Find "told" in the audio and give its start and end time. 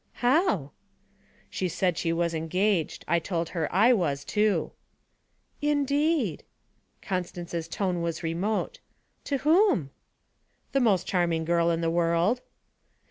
3.19-3.49